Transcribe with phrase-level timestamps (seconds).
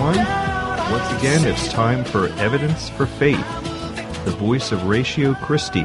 [0.00, 0.90] everyone.
[0.90, 3.46] Once again, it's time for Evidence for Faith,
[4.24, 5.84] the voice of Ratio Christi,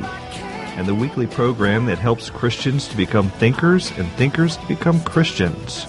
[0.77, 5.85] and the weekly program that helps Christians to become thinkers and thinkers to become Christians.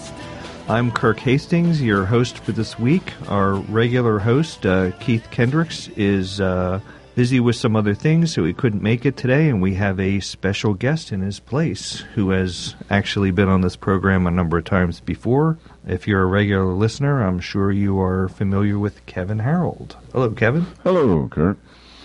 [0.69, 3.13] I'm Kirk Hastings, your host for this week.
[3.29, 6.81] Our regular host, uh, Keith Kendricks, is uh,
[7.17, 10.21] busy with some other things, so he couldn't make it today, and we have a
[10.21, 14.65] special guest in his place who has actually been on this program a number of
[14.67, 15.57] times before.
[15.87, 19.97] If you're a regular listener, I'm sure you are familiar with Kevin Harold.
[20.13, 20.67] Hello, Kevin.
[20.85, 21.57] Hello, Kurt.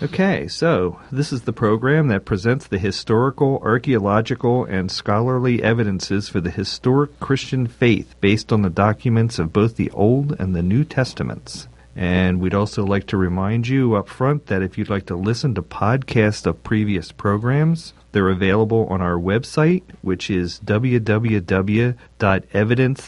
[0.02, 6.40] Okay, so this is the program that presents the historical, archaeological, and scholarly evidences for
[6.40, 10.84] the historic Christian faith based on the documents of both the Old and the New
[10.84, 11.68] Testaments.
[11.94, 15.54] And we'd also like to remind you up front that if you'd like to listen
[15.54, 21.98] to podcasts of previous programs, they're available on our website, which is www.evidence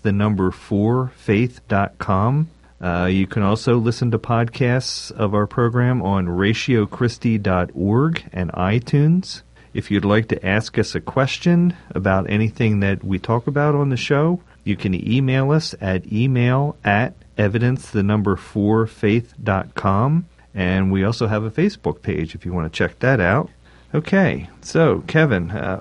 [0.00, 2.50] the number 4 faith.com.
[2.80, 9.42] Uh, you can also listen to podcasts of our program on ratiochristi.org and iTunes.
[9.72, 13.88] If you'd like to ask us a question about anything that we talk about on
[13.88, 20.26] the show, you can email us at email at evidence the number 4 faith.com.
[20.54, 23.50] And we also have a Facebook page if you want to check that out.
[23.94, 25.80] Okay, so Kevin, uh,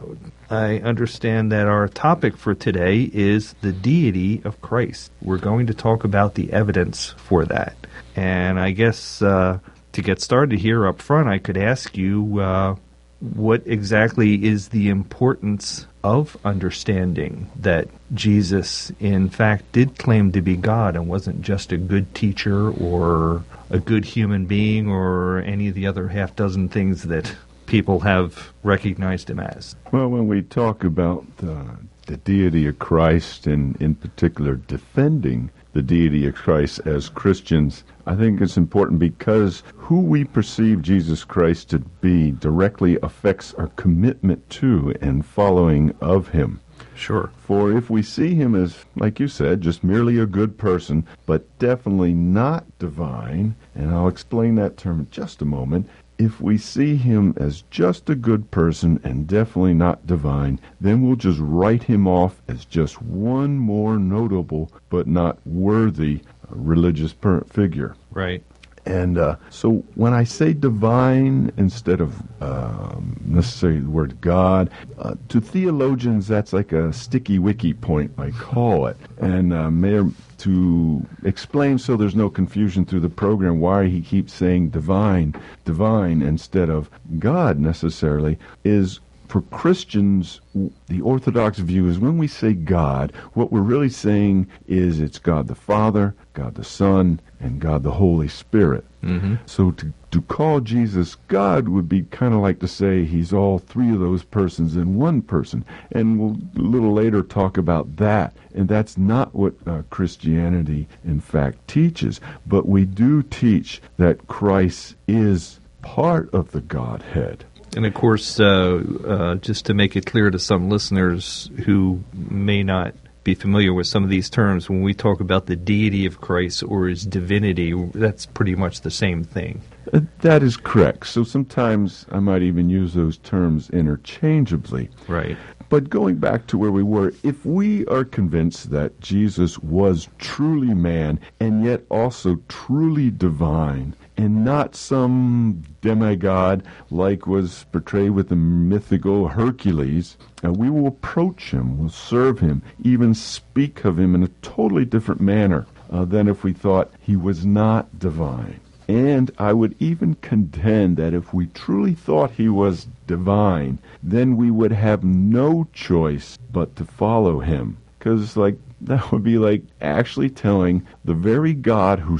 [0.49, 5.11] I understand that our topic for today is the deity of Christ.
[5.21, 7.75] We're going to talk about the evidence for that.
[8.15, 9.57] And I guess uh,
[9.93, 12.75] to get started here up front, I could ask you uh,
[13.23, 20.57] what exactly is the importance of understanding that Jesus, in fact, did claim to be
[20.57, 25.73] God and wasn't just a good teacher or a good human being or any of
[25.73, 27.33] the other half dozen things that
[27.65, 29.77] people have recognized him as.
[29.93, 31.63] Well, when we talk about uh,
[32.07, 38.15] the deity of Christ and, in particular, defending the deity of Christ as Christians, I
[38.15, 44.49] think it's important because who we perceive Jesus Christ to be directly affects our commitment
[44.51, 46.59] to and following of him.
[46.95, 47.31] Sure.
[47.37, 51.45] For if we see him as, like you said, just merely a good person, but
[51.59, 55.87] definitely not divine, and I'll explain that term in just a moment,
[56.17, 61.15] if we see him as just a good person and definitely not divine, then we'll
[61.15, 67.95] just write him off as just one more notable but not worthy religious per- figure.
[68.11, 68.43] Right.
[68.85, 75.15] And uh, so when I say divine instead of um, necessarily the word God, uh,
[75.29, 78.97] to theologians that's like a sticky wiki point, I call it.
[79.19, 80.09] And uh, Mayor,
[80.39, 85.33] to explain so there's no confusion through the program why he keeps saying divine,
[85.63, 86.89] divine instead of
[87.19, 88.99] God necessarily, is
[89.33, 90.41] for Christians,
[90.89, 95.47] the Orthodox view is when we say God, what we're really saying is it's God
[95.47, 98.85] the Father, God the Son, and God the Holy Spirit.
[99.03, 99.37] Mm-hmm.
[99.47, 103.57] So to, to call Jesus God would be kind of like to say he's all
[103.57, 105.65] three of those persons in one person.
[105.91, 108.37] And we'll a little later talk about that.
[108.53, 112.21] And that's not what uh, Christianity, in fact, teaches.
[112.45, 117.45] But we do teach that Christ is part of the Godhead.
[117.75, 122.63] And of course, uh, uh, just to make it clear to some listeners who may
[122.63, 126.19] not be familiar with some of these terms, when we talk about the deity of
[126.21, 129.61] Christ or his divinity, that's pretty much the same thing.
[129.93, 131.07] Uh, that is correct.
[131.07, 134.89] So sometimes I might even use those terms interchangeably.
[135.07, 135.37] Right.
[135.69, 140.73] But going back to where we were, if we are convinced that Jesus was truly
[140.73, 148.35] man and yet also truly divine, and not some demigod like was portrayed with the
[148.35, 154.23] mythical Hercules, uh, we will approach him, will serve him, even speak of him in
[154.23, 158.59] a totally different manner uh, than if we thought he was not divine.
[158.87, 164.51] And I would even contend that if we truly thought he was divine, then we
[164.51, 167.77] would have no choice but to follow him.
[167.97, 172.19] Because, like, that would be like actually telling the very God who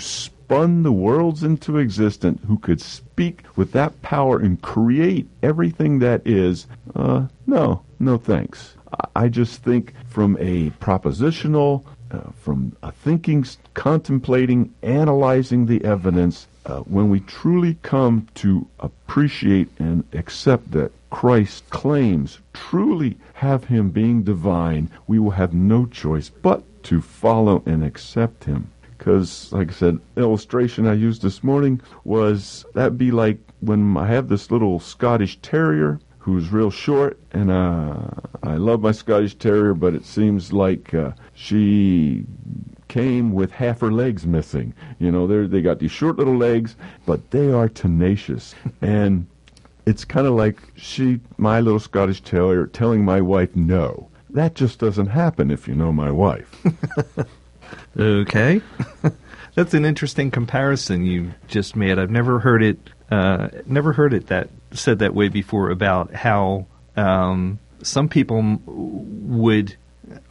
[0.54, 6.22] spun the worlds into existence, who could speak with that power and create everything that
[6.28, 8.76] is, uh, no, no thanks.
[9.16, 16.82] I just think from a propositional, uh, from a thinking, contemplating, analyzing the evidence, uh,
[16.82, 24.22] when we truly come to appreciate and accept that Christ claims truly have him being
[24.22, 28.70] divine, we will have no choice but to follow and accept him.
[29.04, 34.08] Because, like I said, illustration I used this morning was that'd be like when I
[34.08, 37.98] have this little Scottish Terrier who's real short, and uh,
[38.44, 42.24] I love my Scottish Terrier, but it seems like uh, she
[42.88, 44.74] came with half her legs missing.
[45.00, 49.28] You know, they they got these short little legs, but they are tenacious, and
[49.86, 54.08] it's kind of like she, my little Scottish Terrier, telling my wife no.
[54.30, 56.66] That just doesn't happen if you know my wife.
[57.98, 58.62] Okay.
[59.56, 62.00] That's an interesting comparison you just made.
[62.00, 62.78] I've never heard it
[63.12, 66.66] uh, never heard it that said that way before about how
[66.96, 69.76] um, some people would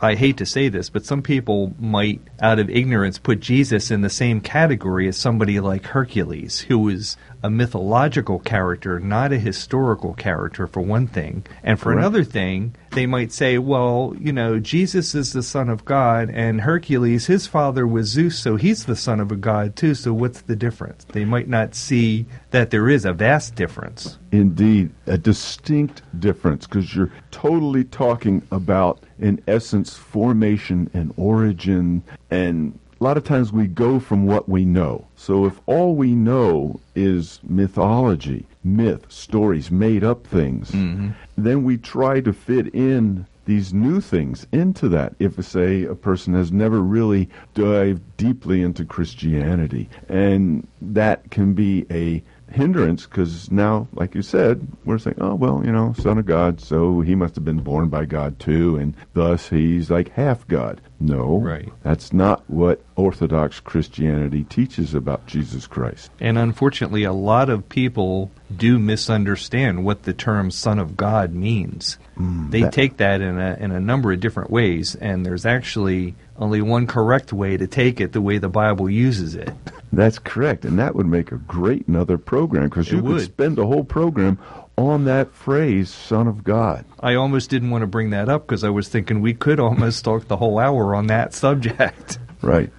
[0.00, 4.00] I hate to say this, but some people might, out of ignorance, put Jesus in
[4.02, 10.14] the same category as somebody like Hercules, who is a mythological character, not a historical
[10.14, 11.44] character, for one thing.
[11.62, 11.98] And for Correct.
[11.98, 16.60] another thing, they might say, well, you know, Jesus is the Son of God, and
[16.60, 20.42] Hercules, his father was Zeus, so he's the Son of a God too, so what's
[20.42, 21.04] the difference?
[21.04, 24.18] They might not see that there is a vast difference.
[24.30, 32.02] Indeed, a distinct difference because you're totally talking about, in essence, formation and origin.
[32.30, 35.04] And a lot of times we go from what we know.
[35.16, 41.10] So if all we know is mythology, myth, stories, made up things, mm-hmm.
[41.36, 46.32] then we try to fit in these new things into that if say a person
[46.32, 52.22] has never really dived deeply into christianity and that can be a
[52.54, 56.60] hindrance because now, like you said, we're saying, oh, well, you know, Son of God,
[56.60, 60.80] so he must have been born by God too, and thus he's like half God.
[61.00, 61.68] No, Right.
[61.82, 66.10] that's not what Orthodox Christianity teaches about Jesus Christ.
[66.20, 71.98] And unfortunately, a lot of people do misunderstand what the term "Son of God" means.
[72.16, 76.14] They that- take that in a in a number of different ways, and there's actually
[76.38, 79.50] only one correct way to take it, the way the Bible uses it.
[79.92, 83.22] That's correct, and that would make a great another program because you could would.
[83.22, 84.38] spend a whole program
[84.78, 86.84] on that phrase, Son of God.
[87.00, 90.04] I almost didn't want to bring that up because I was thinking we could almost
[90.04, 92.18] talk the whole hour on that subject.
[92.40, 92.70] Right.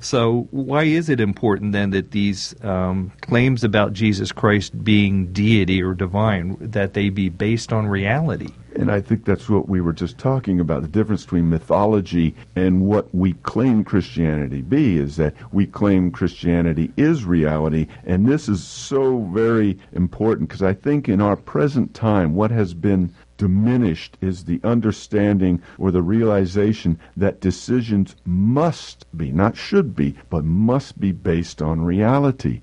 [0.00, 5.80] So, why is it important then that these um, claims about Jesus Christ being deity
[5.80, 8.48] or divine that they be based on reality?
[8.76, 10.82] And I think that's what we were just talking about.
[10.82, 16.92] The difference between mythology and what we claim Christianity be is that we claim Christianity
[16.96, 17.86] is reality.
[18.04, 22.74] And this is so very important because I think in our present time, what has
[22.74, 30.14] been diminished is the understanding or the realization that decisions must be, not should be,
[30.30, 32.60] but must be based on reality.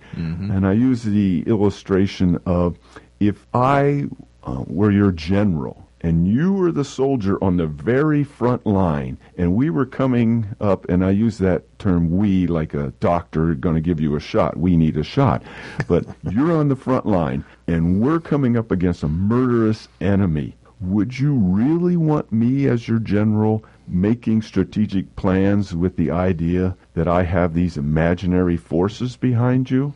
[0.51, 2.79] And I use the illustration of
[3.19, 4.05] if I
[4.43, 9.55] uh, were your general and you were the soldier on the very front line and
[9.55, 13.81] we were coming up and i use that term we like a doctor going to
[13.81, 14.57] give you a shot.
[14.57, 15.43] We need a shot.
[15.87, 20.55] But you're on the front line and we're coming up against a murderous enemy.
[20.81, 27.07] Would you really want me as your general making strategic plans with the idea that
[27.07, 29.91] i have these imaginary forces behind you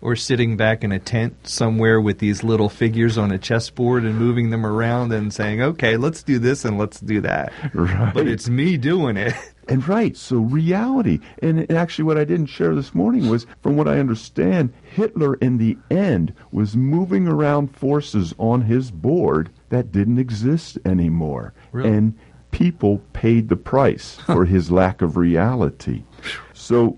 [0.00, 4.16] or sitting back in a tent somewhere with these little figures on a chessboard and
[4.16, 8.14] moving them around and saying, "Okay, let's do this and let's do that." Right.
[8.14, 9.34] But it's me doing it.
[9.68, 11.20] And right, so reality.
[11.42, 15.58] And actually, what I didn't share this morning was, from what I understand, Hitler in
[15.58, 21.52] the end was moving around forces on his board that didn't exist anymore.
[21.72, 21.90] Really?
[21.90, 22.14] And
[22.50, 26.04] people paid the price for his lack of reality.
[26.54, 26.96] So,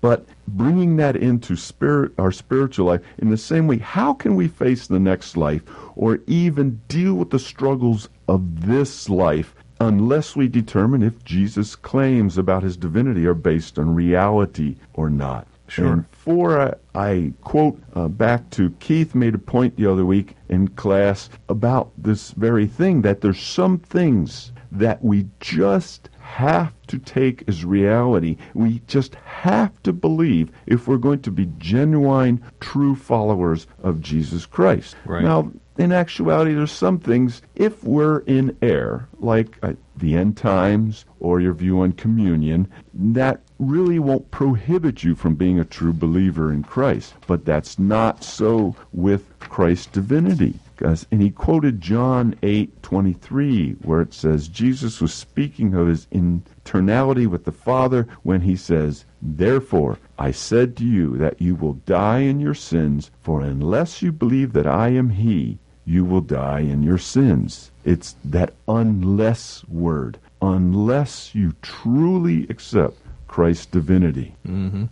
[0.00, 4.48] but bringing that into spirit, our spiritual life, in the same way, how can we
[4.48, 5.62] face the next life
[5.94, 12.38] or even deal with the struggles of this life unless we determine if Jesus' claims
[12.38, 15.46] about his divinity are based on reality or not?
[15.68, 15.92] Sure.
[15.92, 20.36] And for I, I quote uh, back to Keith made a point the other week
[20.48, 26.98] in class about this very thing that there's some things that we just have to
[26.98, 28.36] take as reality.
[28.54, 34.46] We just have to believe if we're going to be genuine, true followers of Jesus
[34.46, 34.96] Christ.
[35.04, 35.22] Right.
[35.22, 41.04] Now, in actuality, there's some things, if we're in error, like uh, the end times
[41.20, 46.52] or your view on communion, that really won't prohibit you from being a true believer
[46.52, 47.14] in Christ.
[47.28, 50.54] But that's not so with Christ's divinity.
[50.80, 57.44] and he quoted John 8:23 where it says Jesus was speaking of his internality with
[57.44, 62.40] the Father when he says, "Therefore I said to you that you will die in
[62.40, 66.98] your sins, for unless you believe that I am he, you will die in your
[66.98, 70.18] sins." It's that unless word.
[70.40, 72.96] Unless you truly accept
[73.32, 74.34] Christ's divinity.
[74.46, 74.84] Mm-hmm.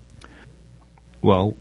[1.20, 1.54] Well,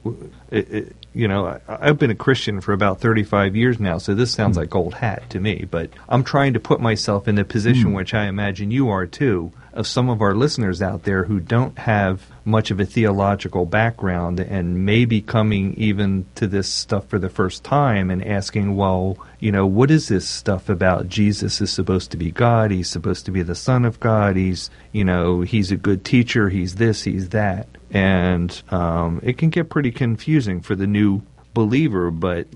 [0.51, 4.15] it, it, you know, I, I've been a Christian for about 35 years now, so
[4.15, 5.65] this sounds like old hat to me.
[5.69, 9.51] But I'm trying to put myself in the position, which I imagine you are too,
[9.73, 14.39] of some of our listeners out there who don't have much of a theological background
[14.39, 19.17] and may be coming even to this stuff for the first time and asking, well,
[19.39, 22.71] you know, what is this stuff about Jesus is supposed to be God?
[22.71, 24.35] He's supposed to be the Son of God.
[24.35, 26.49] He's, you know, he's a good teacher.
[26.49, 30.29] He's this, he's that and um, it can get pretty confusing
[30.61, 31.21] for the new
[31.53, 32.11] believer.
[32.11, 32.47] But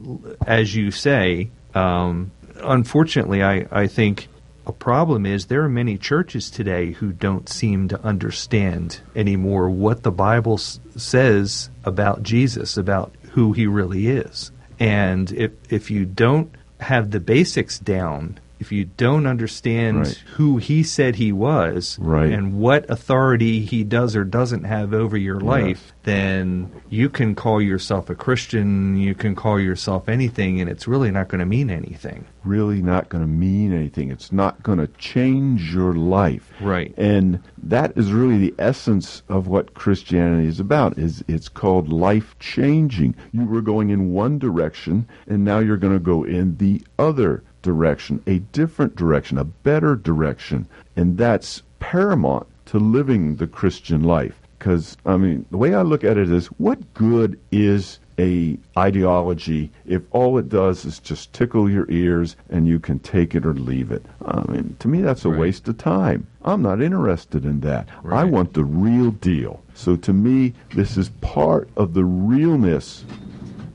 [0.46, 4.28] as you say, um, unfortunately, I, I think
[4.66, 10.04] a problem is there are many churches today who don't seem to understand anymore what
[10.04, 14.52] the Bible s- says about Jesus, about who he really is.
[14.80, 20.24] And if if you don't have the basics down, if you don't understand Right.
[20.36, 22.32] who he said he was Right.
[22.32, 27.62] and what authority he does or doesn't have over your life, then you can call
[27.62, 31.70] yourself a Christian, you can call yourself anything, and it's really not going to mean
[31.70, 32.24] anything.
[32.46, 34.12] really not going to mean anything.
[34.12, 36.51] It's not going to change your life.
[36.60, 36.93] Right.
[36.98, 40.98] And that is really the essence of what Christianity is about.
[40.98, 43.15] Is it's called life changing.
[43.32, 47.43] You were going in one direction and now you're going to go in the other
[47.63, 50.67] direction, a different direction, a better direction.
[50.96, 54.39] And that's paramount to living the Christian life.
[54.60, 59.72] Because, I mean, the way I look at it is what good is a ideology
[59.88, 63.53] if all it does is just tickle your ears and you can take it or
[63.55, 64.05] leave it.
[64.24, 65.39] I mean, to me, that's a Right.
[65.39, 66.27] waste of time.
[66.46, 67.89] I'm not interested in that.
[68.10, 69.62] I want the real deal.
[69.74, 73.03] So to me, this is part of the realness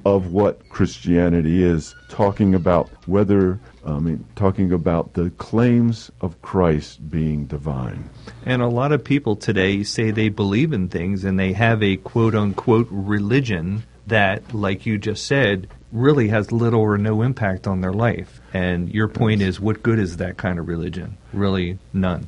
[0.07, 7.11] of what Christianity is, talking about whether, I mean, talking about the claims of Christ
[7.11, 8.11] being divine.
[8.45, 11.97] And a lot of people today say they believe in things and they have a
[11.97, 17.81] quote unquote religion that, like you just said, really has little or no impact on
[17.81, 18.41] their life.
[18.53, 21.17] And your point is, what good is that kind of religion?
[21.33, 22.27] Really, none.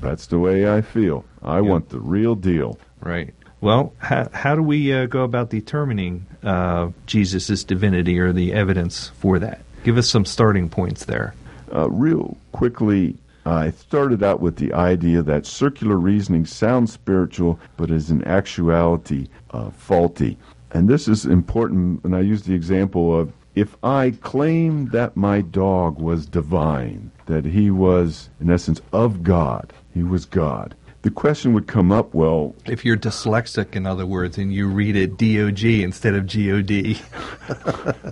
[0.00, 1.24] That's the way I feel.
[1.42, 2.78] I want the real deal.
[3.00, 3.34] Right.
[3.60, 9.08] Well, how, how do we uh, go about determining uh, Jesus' divinity or the evidence
[9.18, 9.63] for that?
[9.84, 11.34] Give us some starting points there.
[11.70, 17.90] Uh, real quickly, I started out with the idea that circular reasoning sounds spiritual, but
[17.90, 20.38] is in actuality uh, faulty.
[20.70, 25.42] And this is important, and I use the example of if I claim that my
[25.42, 30.74] dog was divine, that he was, in essence, of God, he was God,
[31.04, 34.96] the question would come up well, If you're dyslexic, in other words, and you read
[34.96, 36.98] it DOG instead of GOD,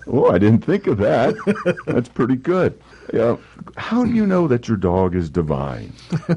[0.07, 1.35] Oh, I didn't think of that.
[1.87, 2.79] That's pretty good.
[3.13, 3.37] Yeah.
[3.77, 5.93] How do you know that your dog is divine?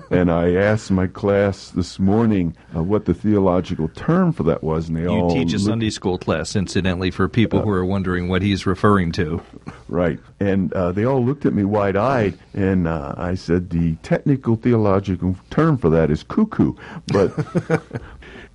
[0.10, 4.88] And I asked my class this morning uh, what the theological term for that was,
[4.88, 7.86] and they you all teach a looked- Sunday school class, incidentally, for people who are
[7.86, 9.42] wondering what he's referring to.
[9.88, 14.56] right, and uh, they all looked at me wide-eyed, and uh, I said the technical
[14.56, 16.74] theological term for that is cuckoo,
[17.08, 17.32] but.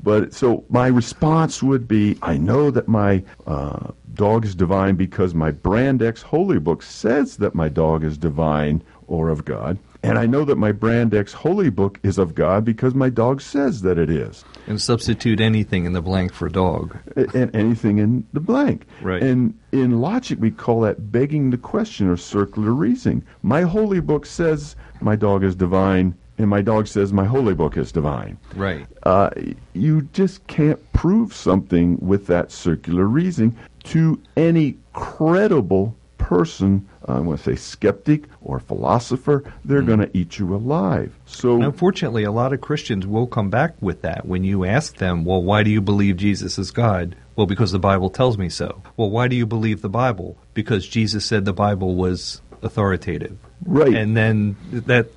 [0.02, 3.88] But so my response would be I know that my uh,
[4.20, 8.82] dog is divine because my Brand X Holy Book says that my dog is divine
[9.06, 9.78] or of God.
[10.02, 13.40] And I know that my Brand X Holy Book is of God because my dog
[13.40, 14.44] says that it is.
[14.66, 16.98] And substitute anything in the blank for dog.
[17.16, 18.86] And anything in the blank.
[19.00, 19.22] Right.
[19.22, 23.24] And in logic, we call that begging the question or circular reasoning.
[23.42, 27.78] My Holy Book says my dog is divine, and my dog says my Holy Book
[27.78, 28.36] is divine.
[28.54, 28.86] Right.
[29.04, 29.30] uh,
[29.72, 33.56] you just can't prove something with that circular reasoning
[33.90, 36.86] to any credible person.
[37.08, 39.42] uh, I want to say skeptic or philosopher.
[39.64, 41.12] They're going to eat you alive.
[41.26, 45.24] So Unfortunately, a lot of Christians will come back with that when you ask them,
[45.24, 47.16] well, why do you believe Jesus is God?
[47.36, 48.82] Well, because the Bible tells me so.
[48.96, 50.36] Well, why do you believe the Bible?
[50.54, 53.38] Because Jesus said the Bible was authoritative.
[53.64, 53.94] Right.
[53.94, 55.08] And then that,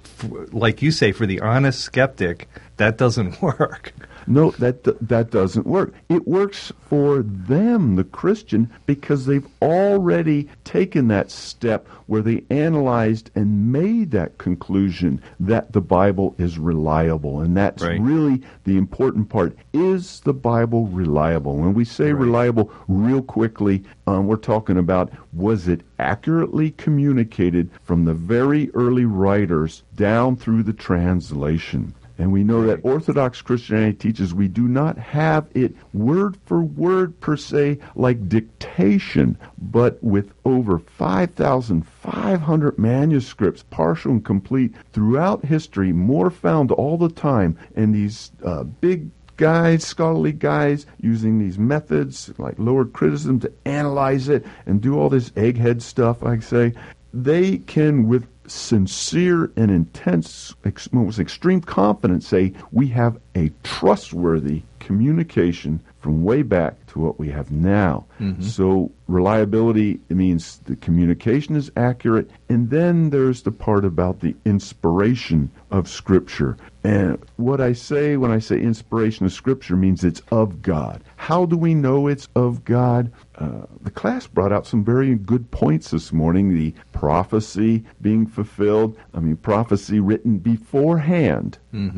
[0.53, 3.93] like you say, for the honest skeptic, that doesn't work.
[4.27, 5.93] No, that that doesn't work.
[6.09, 13.31] It works for them, the Christian, because they've already taken that step where they analyzed
[13.35, 17.99] and made that conclusion that the Bible is reliable, and that's Right.
[17.99, 19.55] really the important part.
[19.73, 21.57] Is the Bible reliable?
[21.57, 22.21] When we say Right.
[22.25, 29.05] reliable, real quickly, um, we're talking about was it accurately communicated from the very early
[29.05, 31.93] writers down through the translation?
[32.23, 37.19] And we know that Orthodox Christianity teaches we do not have it word for word
[37.19, 46.29] per se like dictation, but with over 5,500 manuscripts, partial and complete, throughout history, more
[46.29, 52.57] found all the time, and these uh, big guys, scholarly guys, using these methods like
[52.57, 56.71] lower criticism to analyze it and do all this egghead stuff, I say,
[57.13, 64.63] they can, with sincere and intense, ex- with extreme confidence, say we have a trustworthy
[64.79, 68.05] communication from way back to what we have now.
[68.19, 68.43] Mm-hmm.
[68.43, 74.35] So reliability it means the communication is accurate, and then there's the part about the
[74.43, 76.57] inspiration of Scripture.
[76.83, 81.01] And what I say when I say inspiration of Scripture means it's of God.
[81.15, 83.09] How do we know it's of God?
[83.43, 86.53] Uh, the class brought out some very good points this morning.
[86.53, 88.97] The prophecy being fulfilled.
[89.13, 91.57] I mean, prophecy written beforehand,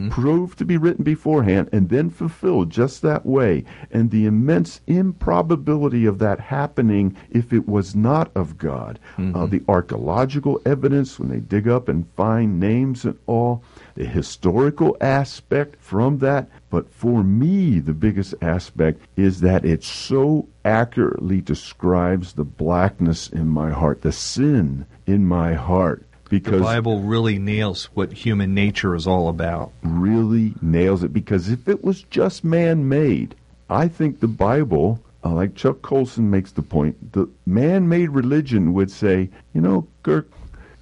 [0.10, 3.64] proved to be written beforehand, and then fulfilled just that way.
[3.92, 8.98] And the immense improbability of that happening if it was not of God.
[9.36, 13.64] Uh, the archaeological evidence, when they dig up and find names and all,
[13.96, 16.50] the historical aspect from that.
[16.76, 23.48] But for me, the biggest aspect is that it so accurately describes the blackness in
[23.48, 26.06] my heart, the sin in my heart.
[26.30, 29.72] Because the Bible really nails what human nature is all about.
[29.84, 33.36] really nails it because if it was just man made,
[33.70, 38.74] I think the Bible, uh, like Chuck Colson makes the point, the man made religion
[38.74, 40.30] would say, you know, Kirk,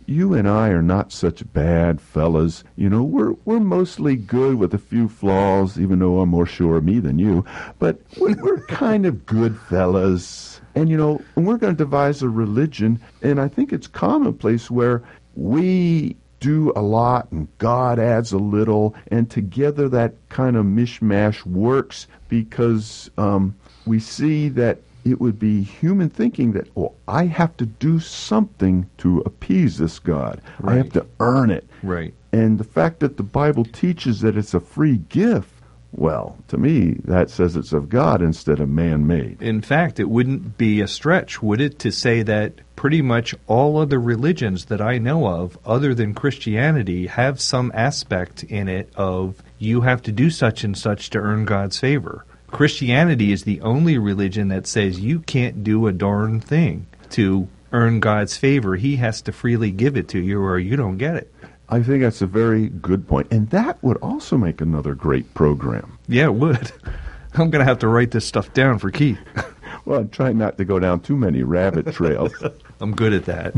[0.06, 2.64] you and I are not such bad fellas.
[2.76, 6.78] You know, we're we're mostly good with a few flaws, even though I'm more sure
[6.78, 7.46] of me than you.
[7.80, 10.62] But we're, we're kind of good fellas.
[10.76, 15.04] And you know, we're going to devise a religion, and I think it's commonplace where
[15.36, 21.46] we do a lot and God adds a little, and together that kind of mishmash
[21.46, 27.58] works because um, we see that it would be human thinking that, oh, I have
[27.58, 30.42] to do something to appease this God.
[30.64, 31.68] I have to earn it.
[31.82, 32.14] Right.
[32.32, 35.50] And the fact that the Bible teaches that it's a free gift,
[35.92, 39.40] well, to me, that says it's of God instead of man made.
[39.42, 43.78] In fact, it wouldn't be a stretch, would it, to say that pretty much all
[43.78, 49.44] other religions that I know of, other than Christianity, have some aspect in it of
[49.60, 52.26] you have to do such and such to earn God's favor.
[52.54, 58.00] Christianity is the only religion that says you can't do a darn thing to earn
[58.00, 58.76] God's favor.
[58.76, 61.34] He has to freely give it to you or you don't get it.
[61.68, 63.30] I think that's a very good point.
[63.32, 65.98] And that would also make another great program.
[66.08, 66.72] Yeah, it would.
[67.34, 69.20] I'm going to have to write this stuff down for Keith.
[69.86, 72.32] Well, I'm trying not to go down too many rabbit trails.
[72.80, 73.54] I'm good at that.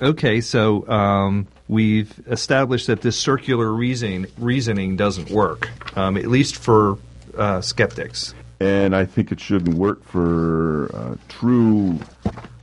[0.00, 6.56] okay, so um, we've established that this circular reasoning reasoning doesn't work, um, at least
[6.56, 6.98] for
[7.36, 8.34] uh, skeptics.
[8.60, 11.98] and I think it shouldn't work for uh, true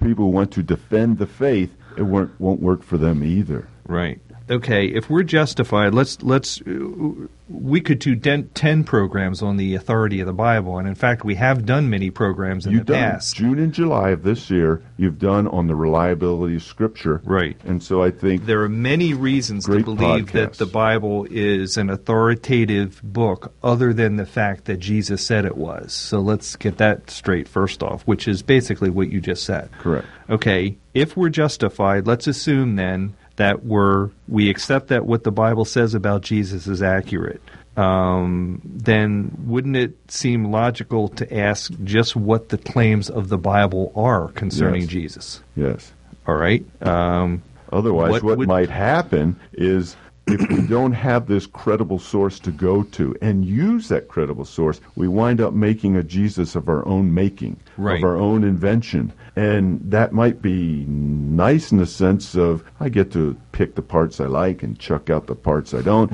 [0.02, 1.72] people who want to defend the faith.
[1.98, 3.68] It won't, won't work for them either.
[3.86, 4.22] Right.
[4.50, 10.20] Okay, if we're justified, let's let's uh, we could do ten programs on the authority
[10.22, 13.12] of the Bible, and in fact, we have done many programs in You've the done
[13.12, 13.36] past.
[13.36, 14.82] June and July of this year.
[14.98, 17.58] You've done on the reliability of Scripture, Right.
[17.64, 21.90] And so I think There are many reasons to believe that the Bible is an
[21.90, 25.94] authoritative book, other than the fact that Jesus said it was.
[25.94, 29.70] So let's get that straight first off, which is basically what you just said.
[29.80, 30.08] correct.
[30.30, 35.66] Okay, if we're justified, let's assume then that we're we accept that what the Bible
[35.66, 37.42] says about Jesus is accurate.
[37.78, 43.94] Um, then wouldn't it seem logical to ask just what the claims of the Bible
[43.96, 44.90] are concerning Yes.
[44.90, 45.44] Jesus?
[45.56, 45.92] Yes.
[46.28, 46.66] All right.
[46.86, 49.96] Um, Otherwise, What what, would- might happen is
[50.32, 54.80] if we don't have this credible source to go to and use that credible source,
[54.96, 57.98] we wind up making a Jesus of our own making, Right.
[57.98, 59.12] of our own invention.
[59.36, 64.20] And that might be nice in the sense of I get to pick the parts
[64.20, 66.12] I like and chuck out the parts I don't.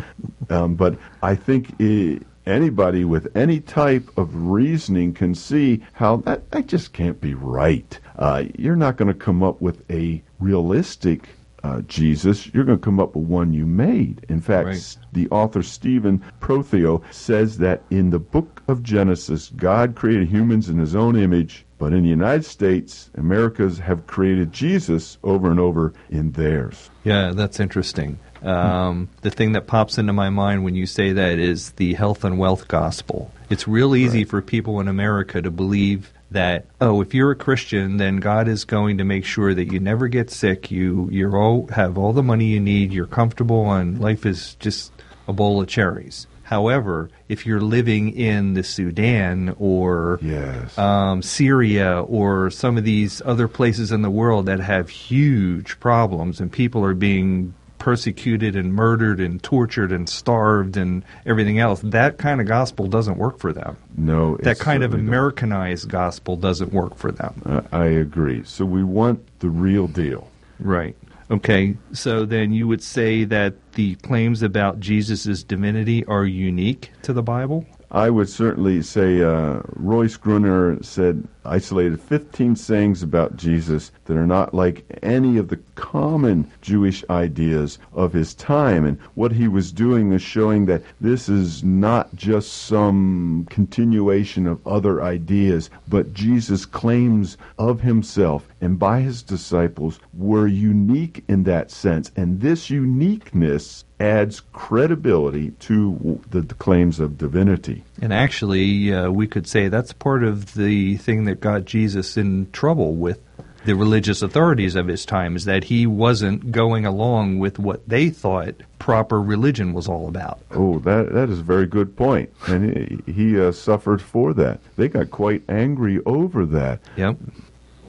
[0.49, 6.51] Um, but I think i anybody with any type of reasoning can see how that,
[6.51, 7.99] that just can't be right.
[8.17, 11.29] Uh, you're not going to come up with a realistic
[11.65, 14.23] uh, Jesus, you're going to come up with one you made.
[14.29, 14.97] In fact, Right.
[15.13, 20.77] the author Stephen Prothero says that in the book of Genesis, God created humans in
[20.77, 25.93] his own image, but in the United States, Americas have created Jesus over and over
[26.09, 26.89] in theirs.
[27.03, 28.19] Yeah, that's interesting.
[28.43, 32.23] Um, the thing that pops into my mind when you say that is the health
[32.23, 33.31] and wealth gospel.
[33.49, 37.97] It's real easy for people in America to believe that oh, if you're a Christian,
[37.97, 40.71] then God is going to make sure that you never get sick.
[40.71, 42.91] You you all have all the money you need.
[42.91, 44.91] You're comfortable, and life is just
[45.27, 46.27] a bowl of cherries.
[46.43, 50.77] However, if you're living in the Sudan or Yes.
[50.77, 56.39] um, Syria or some of these other places in the world that have huge problems
[56.39, 57.55] and people are being
[57.85, 63.19] persecuted and murdered and tortured and starved and everything else, that kind of gospel doesn't
[63.19, 63.77] work for them.
[63.95, 65.07] no, that kind of certainly don't.
[65.07, 67.39] Americanized gospel doesn't work for them.
[67.45, 68.43] Uh, I agree.
[68.43, 70.31] So we want the real deal.
[70.59, 70.95] Right.
[71.29, 71.77] Okay.
[71.93, 77.21] So then you would say that the claims about Jesus' divinity are unique to the
[77.21, 77.67] Bible?
[77.95, 84.27] I would certainly say uh, Royce Gruenler said isolated 15 sayings about Jesus that are
[84.27, 88.83] not like any of the common Jewish ideas of his time.
[88.83, 94.67] And what he was doing is showing that this is not just some continuation of
[94.67, 101.71] other ideas, but Jesus' claims of himself and by his disciples were unique in that
[101.71, 102.11] sense.
[102.17, 107.83] And this uniqueness adds credibility to the claims of divinity.
[108.01, 112.51] And actually, uh, we could say that's part of the thing that got Jesus in
[112.51, 113.19] trouble with
[113.65, 118.09] the religious authorities of his time is that he wasn't going along with what they
[118.09, 120.39] thought proper religion was all about.
[120.51, 124.59] Oh, that that is a very good point, and he, he uh, suffered for that.
[124.75, 126.79] They got quite angry over that.
[126.95, 127.17] Yep.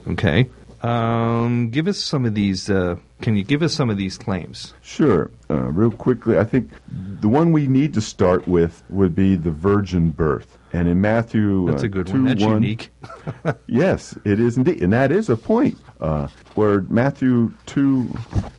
[0.09, 0.49] Okay.
[0.83, 2.69] Um, give us some of these.
[2.69, 4.73] Uh, can you give us some of these claims?
[4.81, 9.35] Sure, uh, real quickly, I think the one we need to start with would be
[9.35, 10.57] the virgin birth.
[10.73, 12.25] And in Matthew, That's uh, a good 2, one.
[12.25, 12.91] That's 1, unique.
[13.67, 14.83] Yes, it is indeed.
[14.83, 18.03] And that is a point uh, where Matthew 2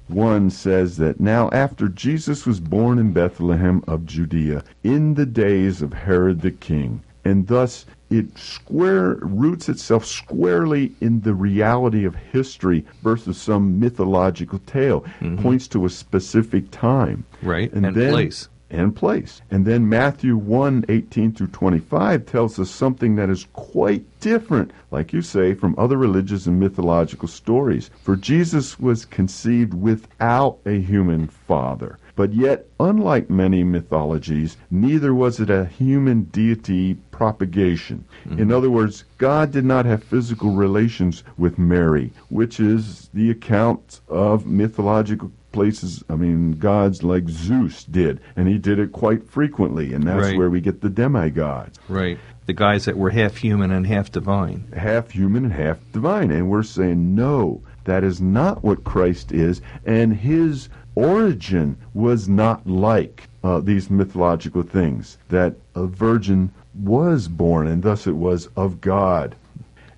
[0.08, 5.82] 1 says that now after Jesus was born in Bethlehem of Judea in the days
[5.82, 12.14] of Herod the king, and thus it square roots itself squarely in the reality of
[12.14, 15.02] history versus some mythological tale.
[15.20, 15.42] Mm-hmm.
[15.42, 17.24] Points to a specific time.
[17.42, 18.48] Right, And, and then, place.
[18.70, 19.42] and place.
[19.50, 25.12] And then Matthew 1 18 through 25 tells us something that is quite different, like
[25.12, 27.90] you say, from other religious and mythological stories.
[28.02, 31.98] For Jesus was conceived without a human father.
[32.18, 38.06] But yet, unlike many mythologies, neither was it a human deity propagation.
[38.24, 38.52] In mm-hmm.
[38.52, 44.46] other words, God did not have physical relations with Mary, which is the account of
[44.46, 50.02] mythological places, I mean, gods like Zeus did, and he did it quite frequently, and
[50.02, 50.36] that's Right.
[50.36, 52.18] where we get the demigods, Right.
[52.46, 54.64] The guys that were half human and half divine.
[54.74, 56.30] half human and half divine.
[56.32, 62.66] And we're saying, no, that is not what Christ is, and his origin was not
[62.66, 68.80] like uh, these mythological things, that a virgin was born, and thus it was of
[68.80, 69.34] God.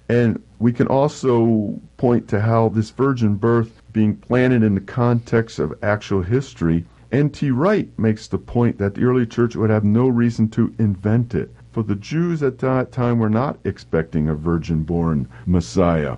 [0.08, 5.58] And we can also point to how this virgin birth being planted in the context
[5.58, 6.84] of actual history.
[7.12, 7.50] N.T.
[7.50, 11.54] Wright makes the point that the early church would have no reason to invent it.
[11.72, 16.16] For the Jews at that time were not expecting a virgin born Messiah.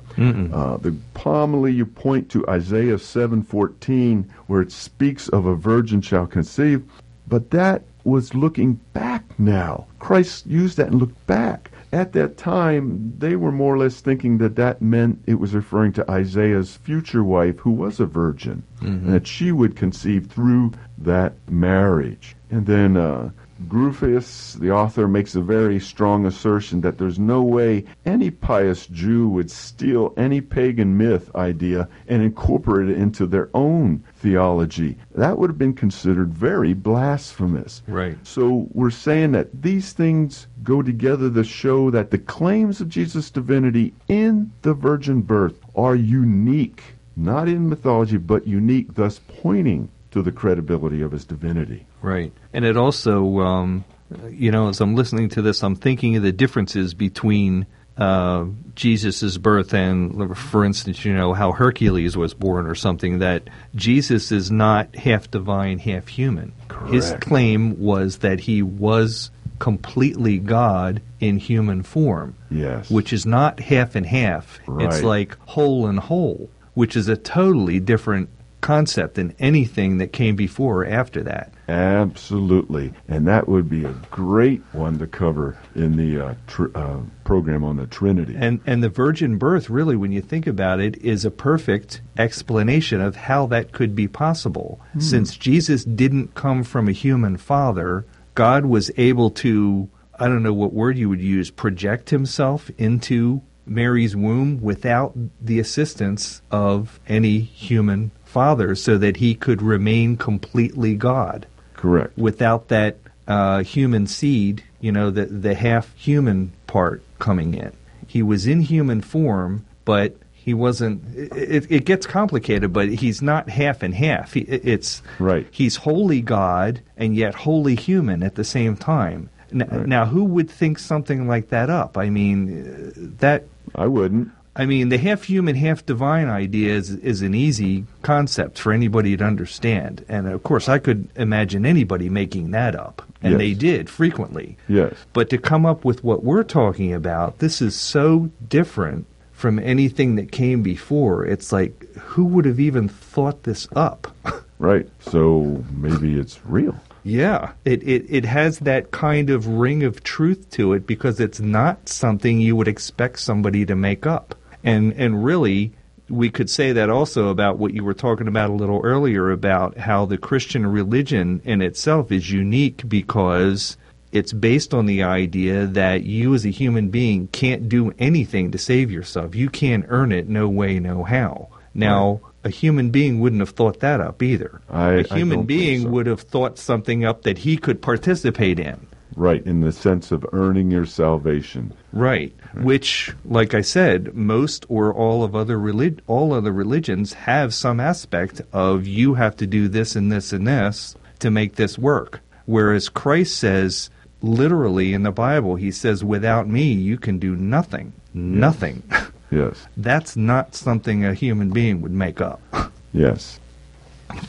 [0.52, 6.26] Uh, the homily you point to Isaiah 7:14, where it speaks of a virgin shall
[6.26, 6.82] conceive,
[7.28, 9.86] but that was looking back now.
[9.98, 11.70] Christ used that and looked back.
[11.92, 15.92] At that time, they were more or less thinking that that meant it was referring
[15.92, 21.34] to Isaiah's future wife, who was a virgin, and that she would conceive through that
[21.50, 22.34] marriage.
[22.50, 23.30] And then uh,
[23.68, 29.28] Grufius, the author, makes a very strong assertion that there's no way any pious Jew
[29.28, 34.98] would steal any pagan myth idea and incorporate it into their own theology.
[35.14, 37.82] That would have been considered very blasphemous.
[37.86, 38.16] Right.
[38.22, 43.30] So we're saying that these things go together to show that the claims of Jesus'
[43.30, 46.82] divinity in the virgin birth are unique,
[47.16, 51.86] not in mythology, but unique, thus pointing to the credibility of his divinity.
[52.00, 52.32] Right.
[52.52, 53.84] And it also, um,
[54.30, 59.36] you know, as I'm listening to this, I'm thinking of the differences between uh, Jesus'
[59.36, 64.50] birth and, for instance, you know, how Hercules was born or something, that Jesus is
[64.50, 66.52] not half divine, half human.
[66.88, 72.90] His claim was that he was completely God in human form, Yes.
[72.90, 74.58] which is not half and half.
[74.66, 74.86] Right.
[74.86, 78.28] It's like whole and whole, which is a totally different
[78.62, 81.52] concept than anything that came before or after that.
[81.68, 82.94] Absolutely.
[83.08, 87.62] And that would be a great one to cover in the uh, tr- uh, program
[87.62, 88.34] on the Trinity.
[88.38, 93.02] And and the virgin birth, really, when you think about it, is a perfect explanation
[93.02, 94.80] of how that could be possible.
[94.98, 100.52] Since Jesus didn't come from a human father, God was able to I don't know
[100.52, 107.40] what word you would use, project himself into Mary's womb without the assistance of any
[107.40, 112.16] human father so that he could remain completely God Correct.
[112.16, 112.96] without that
[113.28, 117.72] uh, human seed, you know, the the half human part coming in.
[118.06, 121.02] He was in human form, but he wasn't.
[121.14, 124.32] It, it gets complicated, but he's not half and half.
[124.34, 125.46] He, it's Right.
[125.50, 129.28] He's wholly God and yet wholly human at the same time.
[129.52, 129.86] N- Right.
[129.86, 131.96] Now, who would think something like that up?
[131.96, 132.90] I mean, uh,
[133.20, 133.44] that
[133.76, 134.30] I wouldn't.
[134.54, 139.16] I mean, the half human, half divine idea is, is an easy concept for anybody
[139.16, 140.04] to understand.
[140.08, 143.02] And of course, I could imagine anybody making that up.
[143.22, 143.38] And Yes.
[143.38, 144.56] they did frequently.
[144.68, 144.94] Yes.
[145.14, 150.16] But to come up with what we're talking about, this is so different from anything
[150.16, 151.24] that came before.
[151.24, 154.14] It's like, who would have even thought this up?
[154.58, 154.88] Right.
[155.00, 156.76] So maybe it's real.
[157.02, 161.40] Yeah, it, it it has that kind of ring of truth to it because it's
[161.40, 164.36] not something you would expect somebody to make up.
[164.64, 165.72] And and really
[166.08, 169.78] we could say that also about what you were talking about a little earlier about
[169.78, 173.76] how the Christian religion in itself is unique because
[174.12, 178.58] it's based on the idea that you as a human being can't do anything to
[178.58, 179.34] save yourself.
[179.34, 181.48] You can't earn it no way, no how.
[181.74, 184.60] Now, a human being wouldn't have thought that up either.
[184.68, 185.88] I- a human being so.
[185.88, 188.86] would have thought something up that he could participate in.
[189.16, 189.44] Right.
[189.46, 191.72] In the sense of earning your salvation.
[191.92, 192.34] Right.
[192.54, 197.80] Which, like I said, most or all of other relig- all other religions have some
[197.80, 202.20] aspect of you have to do this and this and this to make this work.
[202.46, 207.92] Whereas Christ says, literally in the Bible, he says, "Without me, you can do nothing.
[208.14, 208.82] Nothing."
[209.32, 209.66] Yes.
[209.78, 212.40] That's not something a human being would make up.
[212.92, 213.40] Yes.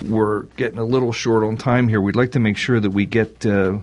[0.06, 2.00] we're getting a little short on time here.
[2.00, 3.80] We'd like to make sure that we get uh,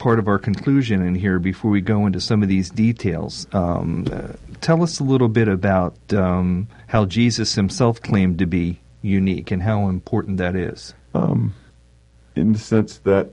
[0.00, 3.46] part of our conclusion in here before we go into some of these details.
[3.52, 8.80] Um, uh, tell us a little bit about um, how Jesus himself claimed to be
[9.02, 10.94] unique and how important that is.
[11.14, 11.54] Um,
[12.34, 13.30] in the sense that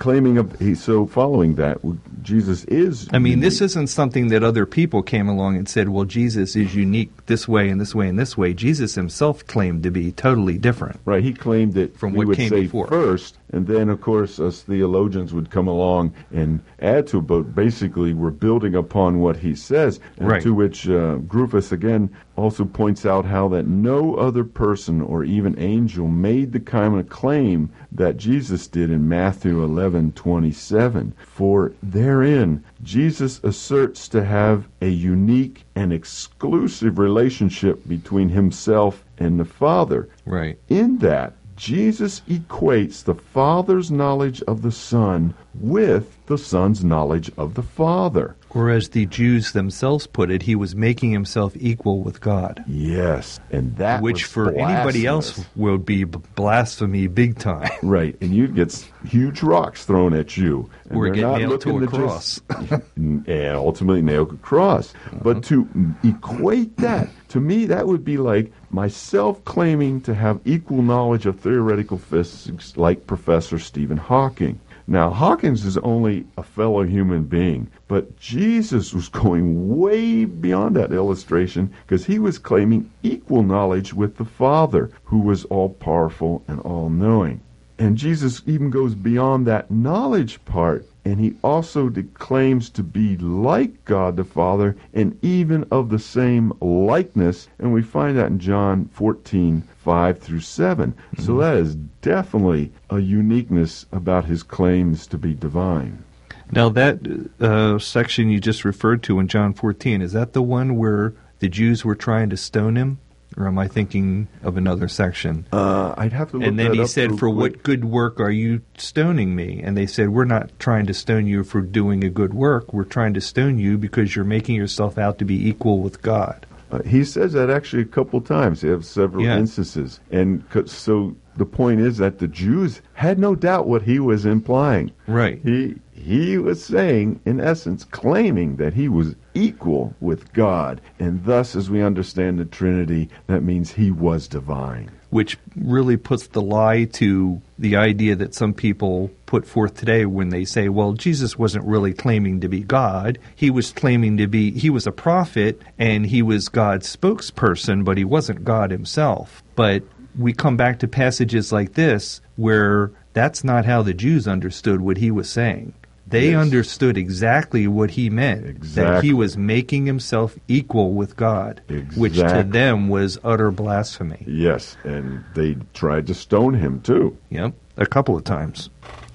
[0.00, 1.78] claiming of he so following that
[2.22, 3.08] Jesus is.
[3.12, 6.74] I mean, this isn't something that other people came along and said, well, Jesus is
[6.74, 8.52] unique this way and this way and this way.
[8.52, 10.98] Jesus himself claimed to be totally different.
[11.04, 12.88] Right, he claimed it From we what would came say before.
[12.88, 17.26] first, and then of course us theologians would come along and add to it.
[17.26, 20.42] But basically, we're building upon what he says, and Right.
[20.42, 22.10] to which uh, Grufus again
[22.40, 27.08] also points out how that no other person or even angel made the kind of
[27.08, 31.14] claim that Jesus did in Matthew eleven twenty seven.
[31.26, 39.44] For therein Jesus asserts to have a unique and exclusive relationship between himself and the
[39.44, 40.08] Father.
[40.24, 40.58] Right.
[40.68, 47.54] In that, Jesus equates the Father's knowledge of the Son with the Son's knowledge of
[47.54, 48.36] the Father.
[48.50, 52.62] Or as the Jews themselves put it, he was making himself equal with God.
[52.68, 57.68] Yes, and that which for anybody else would be b- blasphemy big time.
[57.82, 58.72] Right, and you'd get
[59.04, 60.70] huge rocks thrown at you.
[60.88, 62.40] And Or get not nailed to a cross.
[62.68, 64.94] just- and ultimately nailed to a cross.
[65.06, 65.16] Uh-huh.
[65.22, 65.68] But to
[66.04, 71.40] equate that, to me, that would be like myself claiming to have equal knowledge of
[71.40, 74.60] theoretical physics like Professor Stephen Hawking.
[74.92, 80.90] Now, Hawkins is only a fellow human being, but Jesus was going way beyond that
[80.90, 86.58] illustration because he was claiming equal knowledge with the Father, who was all powerful and
[86.62, 87.40] all knowing.
[87.78, 93.84] And Jesus even goes beyond that knowledge part, and he also claims to be like
[93.84, 97.48] God the Father and even of the same likeness.
[97.58, 100.94] And we find that in John 14, 5 through 7.
[101.18, 106.04] So that is definitely a uniqueness about his claims to be divine.
[106.52, 110.76] Now, that uh, section you just referred to in John 14, is that the one
[110.76, 112.98] where the Jews were trying to stone him?
[113.36, 115.46] Or am I thinking of another section?
[115.52, 117.34] Uh, I'd have to look and then he said, For quick.
[117.36, 119.60] what good work are you stoning me?
[119.62, 122.72] And they said, We're not trying to stone you for doing a good work.
[122.72, 126.44] We're trying to stone you because you're making yourself out to be equal with God.
[126.72, 128.60] Uh, he says that actually a couple times.
[128.60, 129.38] They have several Yeah.
[129.38, 134.24] instances, and so the point is that the Jews had no doubt what he was
[134.24, 134.92] implying.
[135.08, 135.40] Right.
[135.42, 141.56] He he was saying, in essence, claiming that he was equal with God, and thus,
[141.56, 144.90] as we understand the Trinity, that means he was divine.
[145.10, 150.28] which really puts the lie to the idea that some people put forth today when
[150.28, 153.18] they say, well, Jesus wasn't really claiming to be God.
[153.34, 157.98] He was claiming to be, he was a prophet and he was God's spokesperson, but
[157.98, 159.42] he wasn't God himself.
[159.56, 159.82] But
[160.18, 164.96] we come back to passages like this where that's not how the Jews understood what
[164.96, 165.74] he was saying.
[166.10, 166.40] They Yes.
[166.40, 168.74] understood exactly what he meant.
[168.74, 171.60] That he was making himself equal with God,
[171.96, 174.24] which to them was utter blasphemy.
[174.26, 177.16] Yes, and they tried to stone him too.
[177.30, 178.70] Yep, a couple of times.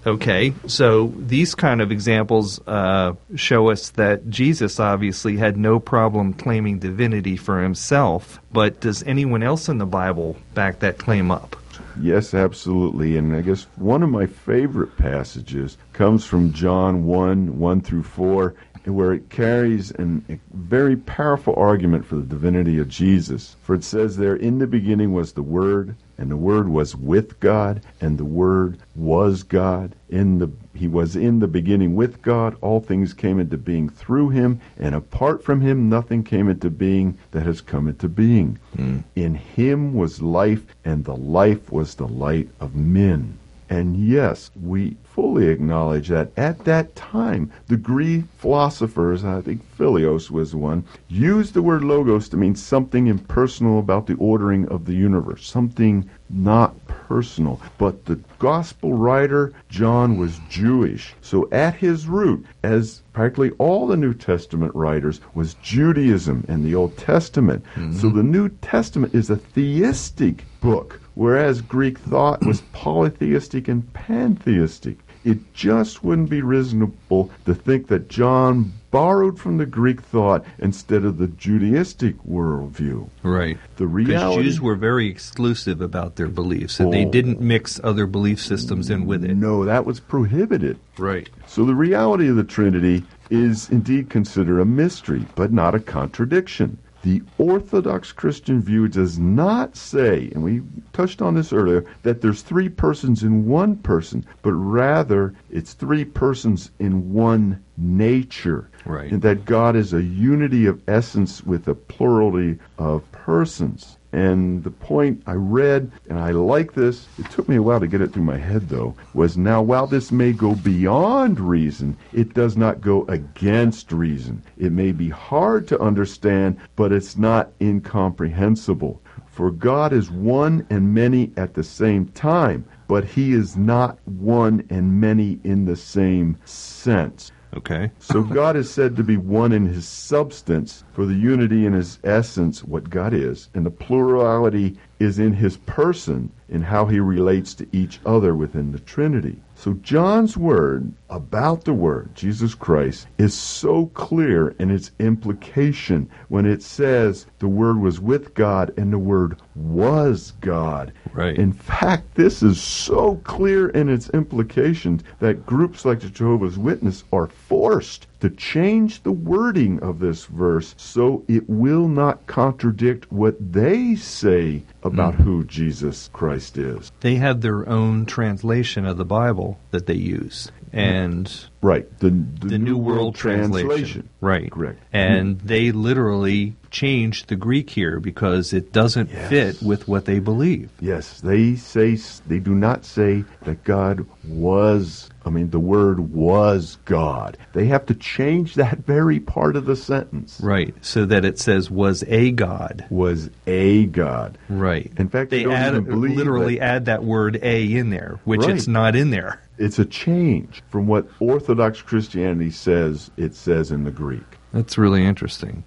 [0.08, 6.34] Okay, so these kind of examples uh, show us that Jesus obviously had no problem
[6.34, 11.56] claiming divinity for himself, but does anyone else in the Bible back that claim up?
[12.00, 13.18] Yes, absolutely.
[13.18, 18.54] And I guess one of my favorite passages comes from John 1 1 through 4,
[18.94, 23.56] where it carries an, a very powerful argument for the divinity of Jesus.
[23.64, 27.40] For it says there, In the beginning was the Word, and the Word was with
[27.40, 29.96] God, and the Word was God.
[30.10, 32.58] In the he was in the beginning with God.
[32.62, 37.18] All things came into being through him, and apart from him, nothing came into being
[37.32, 38.60] that has come into being.
[38.76, 39.00] Hmm.
[39.16, 43.38] In him was life, and the life was the light of men.
[43.70, 50.30] And yes, we fully acknowledge that at that time, the Greek philosophers, I think Philios
[50.30, 54.94] was one, used the word logos to mean something impersonal about the ordering of the
[54.94, 57.62] universe, something not personal.
[57.78, 61.16] But the gospel writer, John, was Jewish.
[61.22, 66.76] So at his root, as practically all the New Testament writers, was Judaism and the
[66.76, 67.64] Old Testament.
[67.76, 67.94] Mm-hmm.
[67.94, 74.98] So the New Testament is a theistic book, whereas Greek thought was polytheistic and pantheistic.
[75.26, 81.04] It just wouldn't be reasonable to think that John borrowed from the Greek thought instead
[81.04, 83.10] of the Judaistic worldview.
[83.24, 83.58] Right.
[83.78, 87.12] The Because reality Jews were very exclusive about their beliefs, and they Oh.
[87.12, 89.36] didn't mix other belief systems in with it.
[89.36, 90.78] No, that was prohibited.
[90.98, 91.28] Right.
[91.48, 96.78] So the reality of the Trinity is indeed considered a mystery, but not a contradiction.
[97.06, 102.42] The Orthodox Christian view does not say, and we touched on this earlier, that there's
[102.42, 108.72] three persons in one person, but rather it's three persons in one nature.
[108.86, 109.12] Right.
[109.12, 114.00] And that God is a unity of essence with a plurality of persons.
[114.16, 117.88] And the point I read, and I like this, it took me a while to
[117.88, 122.34] get it through my head though, was now while this may go beyond reason, it
[122.34, 124.42] does not go against reason.
[124.58, 129.02] It may be hard to understand, but it's not incomprehensible.
[129.26, 134.66] For God is one and many at the same time, but he is not one
[134.70, 137.34] and many in the same sense.
[137.56, 137.92] Okay.
[138.00, 142.00] So God is said to be one in his substance, for the unity in his
[142.04, 147.54] essence, what God is, and the plurality is in his person, in how he relates
[147.56, 149.38] to each other within the Trinity.
[149.58, 156.46] So John's word about the Word, Jesus Christ, is so clear in its implication when
[156.46, 160.92] it says the Word was with God and the Word was God.
[161.14, 161.38] Right.
[161.38, 167.04] In fact, this is so clear in its implications that groups like the Jehovah's Witness
[167.14, 173.36] are forced to change the wording of this verse so it will not contradict what
[173.54, 175.22] they say about mm.
[175.22, 176.92] who Jesus Christ is.
[177.02, 181.32] They had their own translation of the Bible that they use, and
[181.62, 181.86] Right.
[182.00, 184.08] The, the, the New World Translation.
[184.22, 184.52] Right.
[184.52, 184.80] Correct.
[184.94, 189.30] And they literally changed the Greek here because it doesn't Yes.
[189.30, 190.70] fit with what they believe.
[190.80, 191.96] Yes, they say
[192.28, 195.10] they do not say that God was.
[195.26, 197.38] I mean, the word was God.
[197.54, 200.40] They have to change that very part of the sentence.
[200.42, 200.74] Right.
[200.82, 202.86] So that it says was a God.
[202.90, 204.38] Was a God.
[204.50, 204.92] Right.
[204.98, 208.56] In fact, they they add, literally that- add that word a in there, which Right.
[208.56, 209.42] it's not in there.
[209.58, 214.24] It's a change from what Orthodox Christianity says it says in the Greek.
[214.56, 215.66] That's really interesting.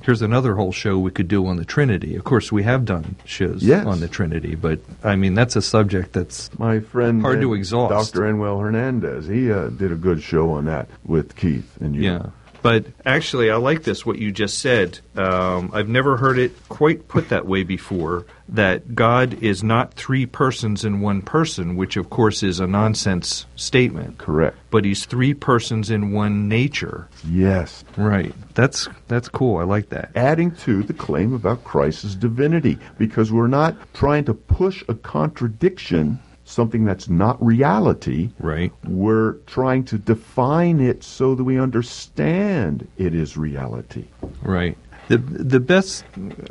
[0.00, 2.16] Here's another whole show we could do on the Trinity.
[2.16, 3.86] Of course, we have done shows Yes.
[3.86, 8.14] on the Trinity, but I mean that's a subject that's My friend Hard to exhaust.
[8.14, 8.24] Dr.
[8.24, 12.00] Enwell Hernandez, he uh, did a good show on that with Keith and you.
[12.02, 12.26] Yeah.
[12.62, 14.98] But actually, I like this, what you just said.
[15.16, 20.26] Um, I've never heard it quite put that way before that God is not three
[20.26, 24.56] persons in one person, which of course is a nonsense statement, Correct.
[24.70, 27.08] but he's three persons in one nature.
[27.26, 27.84] Yes.
[27.96, 28.34] Right.
[28.54, 29.58] That's that's cool.
[29.58, 30.10] I like that.
[30.16, 36.18] adding to the claim about Christ's divinity because we're not trying to push a contradiction,
[36.50, 38.30] something that's not reality.
[38.38, 38.72] Right.
[38.84, 44.06] We're trying to define it so that we understand it is reality.
[44.42, 44.76] Right.
[45.08, 46.04] The the best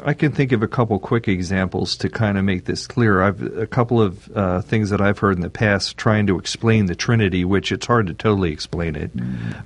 [0.04, 3.22] I can think of a couple quick examples to kind of make this clear.
[3.22, 6.88] I've a couple of uh, things that I've heard in the past trying to explain
[6.88, 9.12] the Trinity, which it's hard to totally explain it.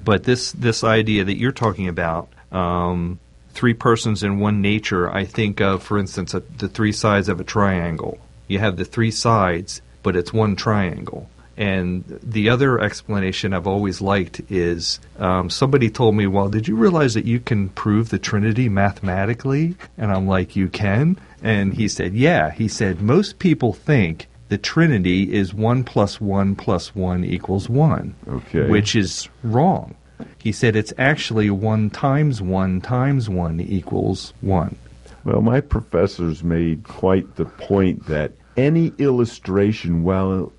[0.06, 3.20] But this this idea that you're talking about, um,
[3.54, 7.40] three persons in one nature, I think of, for instance, a, the three sides of
[7.40, 8.20] a triangle.
[8.48, 11.30] You have the three sides, but it's one triangle.
[11.56, 16.76] And the other explanation I've always liked is um, somebody told me, Well, did you
[16.76, 19.76] realize that you can prove the Trinity mathematically?
[19.98, 21.20] And I'm like, You can?
[21.44, 22.50] And he said, Yeah.
[22.52, 28.16] He said, Most people think the Trinity is 1 plus 1 plus 1 equals 1,
[28.28, 28.68] Okay.
[28.68, 29.96] which is wrong.
[30.40, 34.76] He said it's actually 1 times 1 times 1 equals 1.
[35.24, 40.52] Well, my professors made quite the point that any illustration, while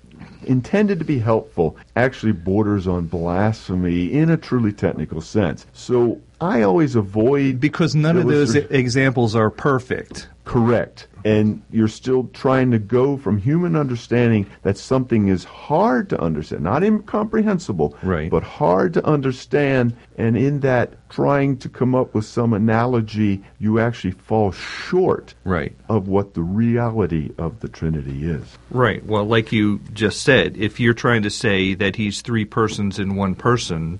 [0.43, 5.65] intended to be helpful, actually borders on blasphemy in a truly technical sense.
[5.73, 10.29] So I always avoid Because none of those examples are perfect.
[10.45, 11.07] Correct.
[11.23, 16.63] And you're still trying to go from human understanding that something is hard to understand,
[16.63, 18.29] not incomprehensible, Right.
[18.29, 19.95] but hard to understand.
[20.19, 25.75] And in that, trying to come up with some analogy, you actually fall short Right.
[25.89, 28.43] of what the reality of the Trinity is.
[28.69, 29.03] Right.
[29.03, 33.15] Well, like you just said, if you're trying to say that he's three persons in
[33.15, 33.99] one person,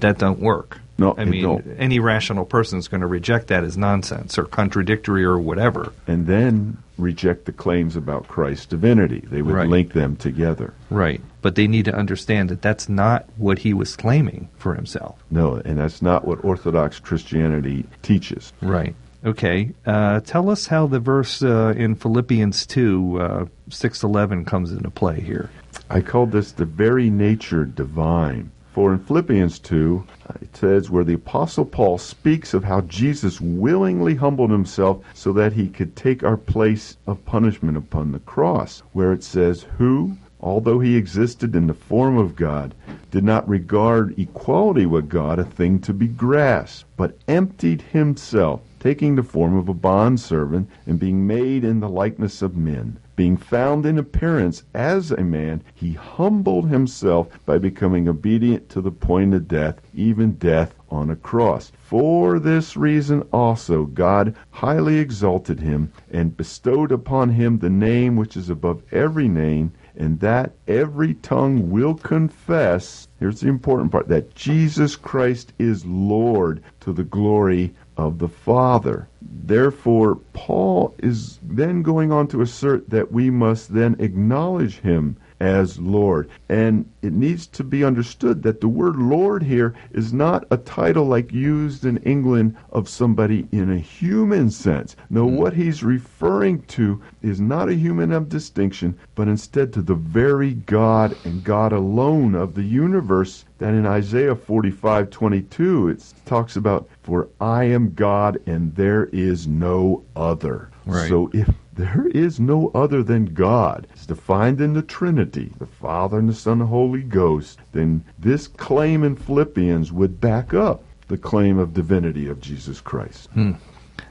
[0.00, 0.80] that don't work.
[0.98, 1.64] No, I mean, don't.
[1.78, 5.92] any rational person is going to reject that as nonsense or contradictory or whatever.
[6.08, 9.20] And then reject the claims about Christ's divinity.
[9.30, 9.68] They would Right.
[9.68, 10.74] link them together.
[10.90, 11.20] Right.
[11.40, 15.22] But they need to understand that that's not what he was claiming for himself.
[15.30, 18.52] No, and that's not what Orthodox Christianity teaches.
[18.60, 18.96] Right.
[19.24, 19.70] Okay.
[19.86, 25.20] Uh, tell us how the verse uh, in Philippians 2, uh, 611 comes into play
[25.20, 25.50] here.
[25.90, 28.50] I call this the very nature divine.
[28.72, 33.40] For in Philippians 2, uh, it says, where the Apostle Paul speaks of how Jesus
[33.40, 38.82] willingly humbled himself so that he could take our place of punishment upon the cross,
[38.92, 42.74] where it says, Who, although he existed in the form of God,
[43.10, 49.16] did not regard equality with God a thing to be grasped, but emptied himself, taking
[49.16, 52.98] the form of a bondservant and being made in the likeness of men.
[53.18, 58.92] Being found in appearance as a man, he humbled himself by becoming obedient to the
[58.92, 61.72] point of death, even death on a cross.
[61.76, 68.36] For this reason also God highly exalted him and bestowed upon him the name which
[68.36, 74.36] is above every name, and that every tongue will confess, here's the important part, that
[74.36, 79.07] Jesus Christ is Lord to the glory of the Father.
[79.20, 85.78] Therefore, Paul is then going on to assert that we must then acknowledge him as
[85.78, 86.28] Lord.
[86.48, 91.04] And it needs to be understood that the word Lord here is not a title
[91.04, 94.96] like used in England of somebody in a human sense.
[95.10, 95.36] No, hmm.
[95.36, 100.54] what he's referring to is not a human of distinction, but instead to the very
[100.54, 107.26] God and God alone of the universe that in Isaiah 45:22 it talks about for
[107.40, 110.68] I am God and there is no other.
[110.84, 111.08] Right.
[111.08, 116.18] So if there is no other than God, it's defined in the Trinity, the Father
[116.18, 120.84] and the Son and the Holy Ghost, then this claim in Philippians would back up
[121.06, 123.30] the claim of divinity of Jesus Christ.
[123.30, 123.52] Hmm.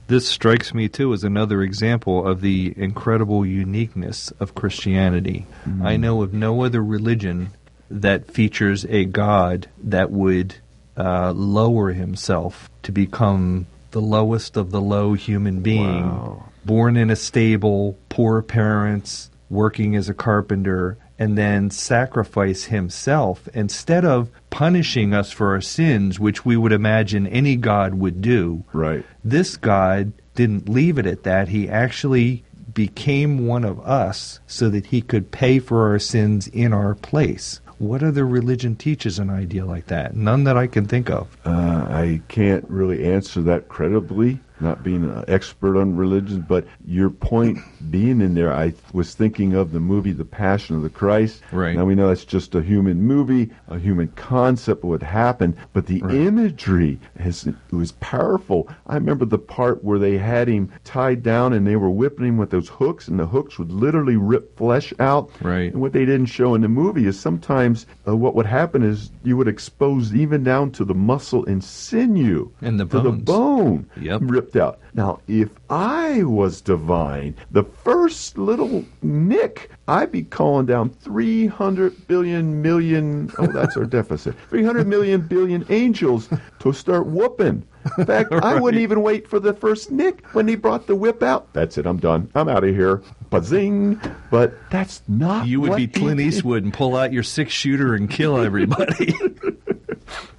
[0.08, 5.46] This strikes me too as another example of the incredible uniqueness of Christianity.
[5.66, 5.86] Hmm.
[5.86, 7.52] I know of no other religion
[7.92, 10.56] that features a God that would
[10.98, 16.50] uh, lower himself to become the lowest of the low human being, Wow.
[16.66, 24.06] born in a stable, poor parents, working as a carpenter, and then sacrifice himself instead
[24.06, 28.64] of punishing us for our sins, which we would imagine any God would do.
[28.74, 29.04] Right.
[29.24, 31.48] This God didn't leave it at that.
[31.48, 32.44] He actually
[32.74, 37.62] became one of us so that he could pay for our sins in our place.
[37.80, 40.16] What other religion teaches an idea like that?
[40.16, 41.28] None that I can think of.
[41.46, 47.10] Uh, I can't really answer that credibly, not being an expert on religion, but your
[47.10, 51.42] point being in there, I was thinking of the movie The Passion of the Christ.
[51.52, 51.76] Right.
[51.76, 55.86] Now we know that's just a human movie, a human concept of what happened, but
[55.86, 58.70] the imagery has, it was powerful.
[58.88, 62.38] I remember the part where they had him tied down and they were whipping him
[62.38, 65.30] with those hooks, and the hooks would literally rip flesh out.
[65.42, 65.72] Right.
[65.72, 69.12] And what they didn't show in the movie is sometimes uh, what would happen is
[69.24, 73.24] you would expose even down to the muscle and sinew And the to the bones.
[73.24, 73.90] bone.
[74.02, 74.22] Yep.
[74.24, 74.80] Rip ripped out.
[74.94, 82.62] Now, if I was divine, the first little nick, I'd be calling down 300 billion
[82.62, 86.30] million, oh, that's our deficit, 300 million billion angels
[86.60, 87.64] to start whooping.
[87.98, 91.24] In fact, I wouldn't even wait for the first nick when he brought the whip
[91.24, 91.52] out.
[91.54, 92.30] That's it, I'm done.
[92.36, 93.02] I'm out of here.
[93.30, 94.00] Bazing.
[94.32, 96.20] But that's not You would be Clint.
[96.20, 99.14] Eastwood and pull out your six shooter and kill everybody.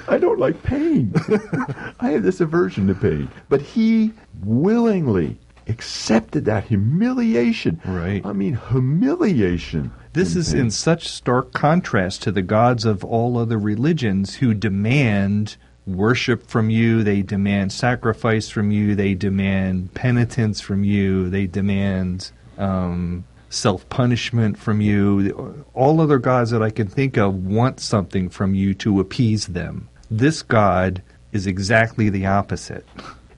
[0.08, 1.12] I don't like pain.
[2.00, 3.28] I have this aversion to pain.
[3.48, 5.38] But he willingly
[5.68, 7.80] accepted that humiliation.
[7.84, 8.24] Right.
[8.24, 9.92] I mean, humiliation.
[10.14, 15.56] This is in such stark contrast to the gods of all other religions who demand
[15.86, 22.30] worship from you, they demand sacrifice from you, they demand penitence from you, they demand
[22.58, 25.64] um, self punishment from you.
[25.74, 29.88] All other gods that I can think of want something from you to appease them.
[30.10, 31.02] This God
[31.32, 32.86] is exactly the opposite.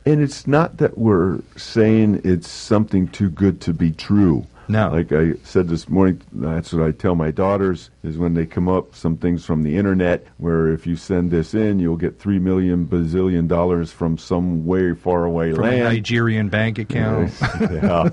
[0.06, 4.46] And it's not that we're saying it's something too good to be true.
[4.68, 4.88] No.
[4.90, 8.68] Like I said this morning, that's what I tell my daughters is when they come
[8.68, 12.38] up some things from the internet where if you send this in, you'll get three
[12.38, 15.84] million bazillion dollars from some way far away From a land.
[15.84, 17.32] Nigerian bank account.
[17.60, 18.10] yeah.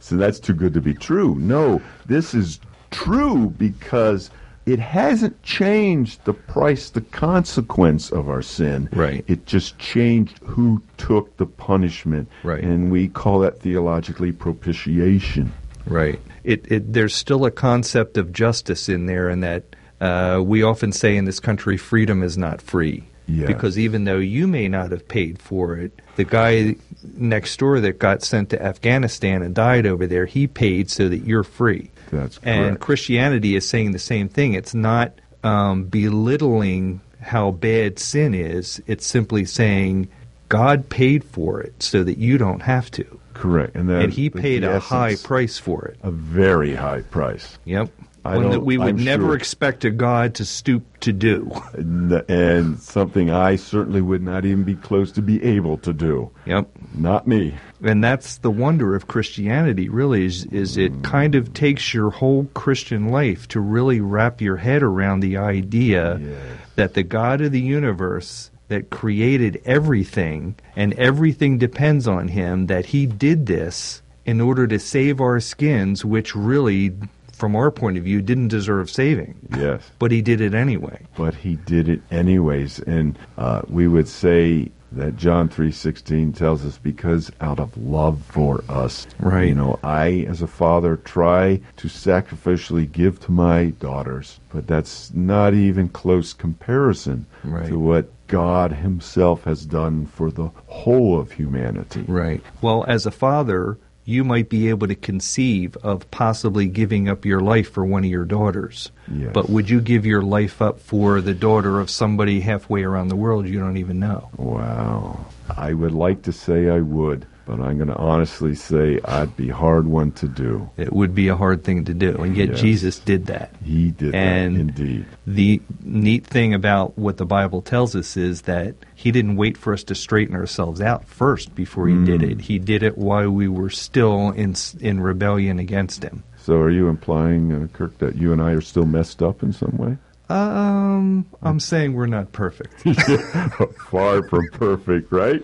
[0.00, 1.36] So that's too good to be true.
[1.36, 2.58] No, this is
[2.90, 4.30] true because
[4.70, 8.88] it hasn't changed the price, the consequence of our sin.
[8.92, 9.24] Right.
[9.26, 12.28] It just changed who took the punishment.
[12.44, 12.62] Right.
[12.62, 15.52] And we call that theologically propitiation.
[15.86, 16.20] Right.
[16.44, 19.64] It, it there's still a concept of justice in there, and that
[20.00, 23.04] uh, we often say in this country, freedom is not free.
[23.26, 23.46] Yes.
[23.46, 26.76] Because even though you may not have paid for it, the guy
[27.14, 31.24] next door that got sent to Afghanistan and died over there, he paid so that
[31.24, 31.90] you're free.
[32.10, 32.78] That's And.
[32.80, 34.54] Christianity is saying the same thing.
[34.54, 38.82] It's not um, belittling how bad sin is.
[38.86, 40.08] It's simply saying
[40.48, 43.20] God paid for it so that you don't have to.
[43.34, 43.74] Correct.
[43.74, 45.98] And, that, and he paid a high price for it.
[46.02, 47.58] A very high price.
[47.64, 47.90] Yep.
[48.22, 49.36] I One that we would I'm never sure.
[49.36, 51.50] expect a God to stoop to do.
[51.72, 56.30] And something I certainly would not even be close to be able to do.
[56.44, 56.68] Yep.
[56.94, 57.54] Not me.
[57.82, 62.44] And that's the wonder of Christianity, really, is, is it kind of takes your whole
[62.54, 66.36] Christian life to really wrap your head around the idea Yes.
[66.76, 72.86] that the God of the universe that created everything and everything depends on him, that
[72.86, 76.92] he did this in order to save our skins, which really,
[77.32, 79.34] from our point of view, didn't deserve saving.
[79.56, 79.82] Yes.
[79.98, 81.00] But he did it anyway.
[81.16, 86.78] but he did it anyways and uh, we would say that John 3:16 tells us
[86.78, 89.48] because out of love for us Right.
[89.48, 95.12] you know I as a father try to sacrificially give to my daughters but that's
[95.14, 97.66] not even close comparison Right.
[97.68, 102.42] to what God himself has done for the whole of humanity Right.
[102.62, 107.40] Well, as a father, you might be able to conceive of possibly giving up your
[107.40, 108.90] life for one of your daughters.
[109.12, 109.30] Yes.
[109.32, 113.16] But would you give your life up for the daughter of somebody halfway around the
[113.16, 114.30] world you don't even know?
[114.36, 115.26] wow
[115.56, 119.48] I would like to say I would but I'm going to honestly say I'd be
[119.48, 122.14] hard one to do It would be a hard thing to do.
[122.22, 122.60] And yet Yes.
[122.60, 123.50] Jesus did that.
[123.64, 128.42] he did And that indeed The neat thing about what the Bible tells us is
[128.42, 132.30] that he didn't wait for us to straighten ourselves out first before he did Mm.
[132.32, 132.40] it.
[132.42, 136.22] He did it while we were still in in rebellion against him.
[136.36, 139.52] So are you implying, uh, Kirk, that you and I are still messed up in
[139.52, 139.96] some way?
[140.30, 142.82] Um, I'm saying we're not perfect.
[143.90, 145.42] Far from perfect, right?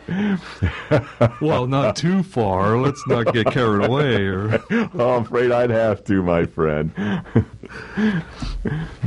[1.40, 2.78] well, not too far.
[2.78, 4.26] Let's not get carried away.
[4.26, 6.92] Or, Oh, I'm afraid I'd have to, my friend.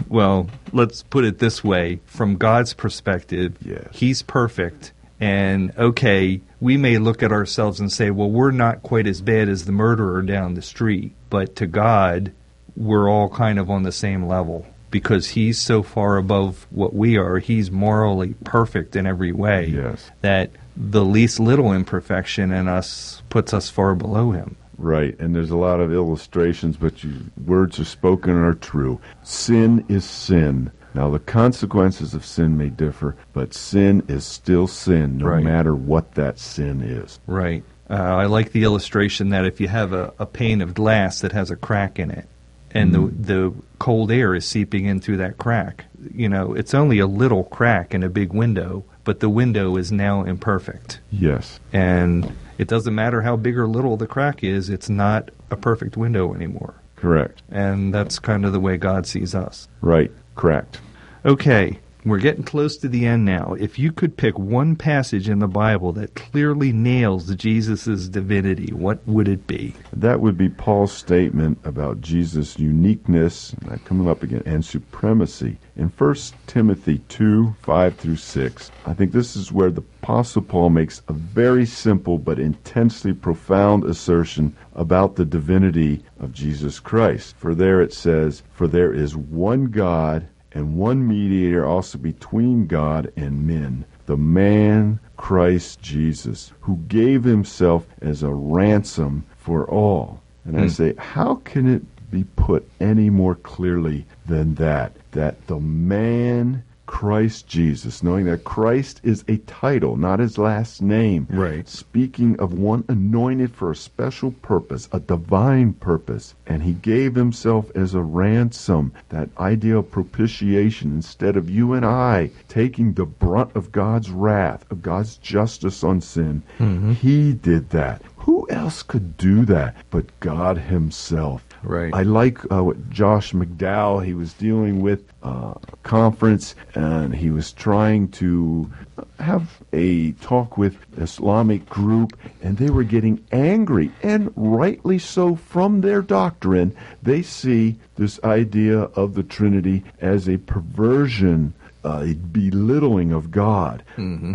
[0.09, 3.87] well, let's put it this way: from God's perspective, Yes.
[3.93, 4.91] He's perfect.
[5.21, 9.47] And okay, we may look at ourselves and say, "Well, we're not quite as bad
[9.47, 12.33] as the murderer down the street," but to God,
[12.75, 17.17] we're all kind of on the same level because He's so far above what we
[17.17, 17.37] are.
[17.39, 19.67] He's morally perfect in every way.
[19.67, 20.09] Yes.
[20.21, 24.55] that the least little imperfection in us puts us far below him.
[24.77, 27.13] Right, and there's a lot of illustrations, but you,
[27.45, 29.01] words are spoken are true.
[29.23, 30.71] Sin is sin.
[30.93, 35.43] Now, the consequences of sin may differ, but sin is still sin, no Right.
[35.43, 37.19] matter what that sin is.
[37.27, 37.63] Right.
[37.89, 41.33] Uh, I like the illustration that if you have a, a pane of glass that
[41.33, 42.27] has a crack in it,
[42.71, 43.23] and the mm-hmm.
[43.23, 47.45] the cold air is seeping in through that crack, you know, it's only a little
[47.45, 50.99] crack in a big window, but the window is now imperfect.
[51.11, 55.55] Yes, And it doesn't matter how big or little the crack is, it's not a
[55.55, 56.75] perfect window anymore.
[56.95, 57.41] correct.
[57.49, 59.67] And that's kind of the way God sees us.
[59.81, 60.81] Right, correct.
[61.25, 63.55] Okay, We're getting close to the end now.
[63.59, 69.05] If you could pick one passage in the Bible that clearly nails Jesus' divinity, what
[69.05, 69.75] would it be?
[69.91, 75.57] That would be Paul's statement about Jesus' uniqueness, coming up again, and supremacy.
[75.75, 76.15] In 1
[76.47, 81.13] Timothy 2 5 through 6, I think this is where the Apostle Paul makes a
[81.13, 87.35] very simple but intensely profound assertion about the divinity of Jesus Christ.
[87.37, 93.11] For there it says, For there is one God and one mediator also between God
[93.15, 100.21] and men, the man Christ Jesus, who gave himself as a ransom for all.
[100.45, 100.67] And I Hmm.
[100.69, 104.93] say, how can it be put any more clearly than that?
[105.11, 106.63] That the man
[106.99, 111.27] Christ Jesus, knowing that Christ is a title, not his last name.
[111.29, 111.65] Right.
[111.65, 116.35] Speaking of one anointed for a special purpose, a divine purpose.
[116.45, 121.85] And he gave himself as a ransom, that idea of propitiation, instead of you and
[121.85, 126.43] I taking the brunt of God's wrath, of God's justice on sin.
[126.57, 126.91] Mm-hmm.
[126.91, 128.01] He did that.
[128.17, 131.45] Who else could do that but God Himself?
[131.63, 131.93] Right.
[131.93, 137.29] I like uh, what Josh McDowell, he was dealing with uh, a conference and he
[137.29, 138.71] was trying to
[139.19, 145.81] have a talk with Islamic group and they were getting angry and rightly so from
[145.81, 146.75] their doctrine.
[147.03, 151.53] They see this idea of the Trinity as a perversion,
[151.83, 153.83] uh, a belittling of God.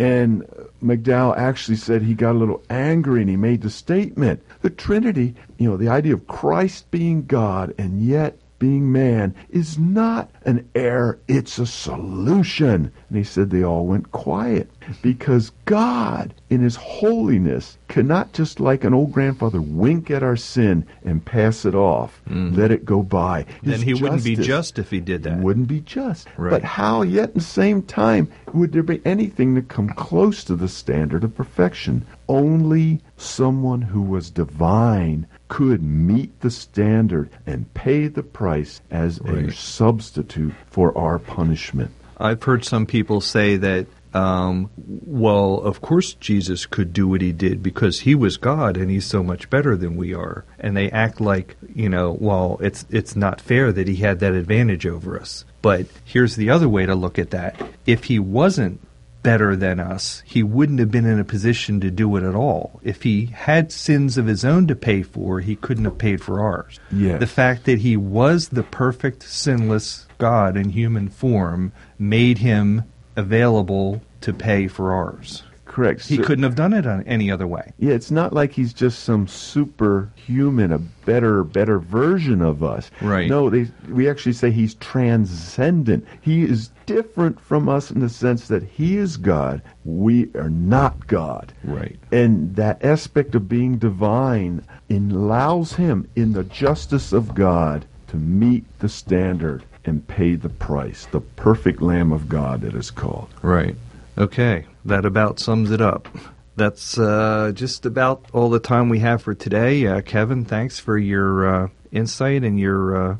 [0.00, 0.44] And
[0.84, 5.34] McDowell actually said he got a little angry and he made the statement the Trinity,
[5.58, 10.66] you know, the idea of Christ being God and yet being man is not an
[10.74, 12.90] error, it's a solution.
[13.10, 14.70] And he said they all went quiet
[15.02, 20.86] because God, in his holiness, cannot just like an old grandfather wink at our sin
[21.04, 22.56] and pass it off, mm.
[22.56, 23.44] let it go by.
[23.62, 25.40] Then he wouldn't be just if he did that.
[25.40, 26.26] Wouldn't be just.
[26.38, 26.48] Right.
[26.48, 30.56] But how yet at the same time would there be anything to come close to
[30.56, 32.06] the standard of perfection?
[32.30, 39.52] Only someone who was divine could meet the standard and pay the price as a
[39.52, 41.90] substitute for our punishment.
[42.18, 47.32] I've heard some people say that, um, well, of course Jesus could do what he
[47.32, 50.44] did because he was God and he's so much better than we are.
[50.60, 54.34] And they act like, you know, well, it's it's not fair that he had that
[54.34, 55.44] advantage over us.
[55.62, 57.60] But here's the other way to look at that.
[57.86, 58.80] If he wasn't
[59.24, 62.80] better than us, he wouldn't have been in a position to do it at all.
[62.84, 66.40] If he had sins of his own to pay for, he couldn't have paid for
[66.40, 66.78] ours.
[66.92, 67.18] Yes.
[67.18, 72.84] The fact that he was the perfect, sinless God in human form made him
[73.16, 75.42] available to pay for ours.
[75.74, 76.06] Correct.
[76.06, 77.72] He So- couldn't have done it on any other way.
[77.80, 82.92] Yeah, it's not like he's just some superhuman, a better, better version of us.
[83.02, 83.28] Right.
[83.28, 86.06] No, they, we actually say he's transcendent.
[86.20, 89.62] He is different from us in the sense that he is God.
[89.84, 91.52] We are not God.
[91.64, 91.96] Right.
[92.12, 98.64] And that aspect of being divine allows him, in the justice of God, to meet
[98.78, 101.08] the standard and pay the price.
[101.10, 103.28] The perfect Lamb of God, it is called.
[103.42, 103.74] Right.
[104.16, 104.66] Okay.
[104.84, 106.08] That about sums it up.
[106.56, 109.86] That's uh, just about all the time we have for today.
[109.86, 113.16] Uh, Kevin, thanks for your uh, insight and your uh,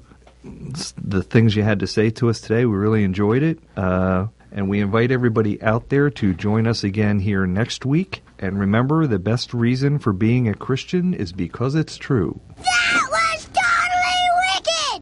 [0.96, 2.64] the things you had to say to us today.
[2.64, 3.58] We really enjoyed it.
[3.76, 8.22] Uh, and we invite everybody out there to join us again here next week.
[8.38, 12.40] And remember, the best reason for being a Christian is because it's true.